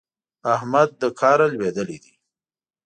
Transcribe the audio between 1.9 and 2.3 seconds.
دی.